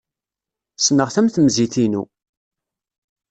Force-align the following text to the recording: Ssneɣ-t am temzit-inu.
Ssneɣ-t 0.79 1.15
am 1.19 1.27
temzit-inu. 1.33 2.03